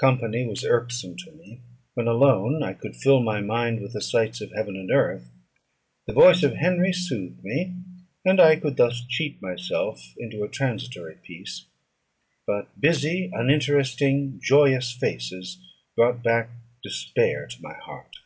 Company 0.00 0.46
was 0.46 0.64
irksome 0.64 1.14
to 1.16 1.30
me; 1.32 1.60
when 1.92 2.08
alone, 2.08 2.62
I 2.62 2.72
could 2.72 2.96
fill 2.96 3.20
my 3.22 3.42
mind 3.42 3.82
with 3.82 3.92
the 3.92 4.00
sights 4.00 4.40
of 4.40 4.50
heaven 4.52 4.76
and 4.76 4.90
earth; 4.90 5.28
the 6.06 6.14
voice 6.14 6.42
of 6.42 6.54
Henry 6.54 6.90
soothed 6.90 7.44
me, 7.44 7.74
and 8.24 8.40
I 8.40 8.56
could 8.56 8.78
thus 8.78 9.04
cheat 9.06 9.42
myself 9.42 10.14
into 10.16 10.42
a 10.42 10.48
transitory 10.48 11.18
peace. 11.22 11.66
But 12.46 12.80
busy 12.80 13.30
uninteresting 13.30 14.40
joyous 14.42 14.90
faces 14.90 15.58
brought 15.94 16.22
back 16.22 16.48
despair 16.82 17.46
to 17.48 17.60
my 17.60 17.74
heart. 17.74 18.16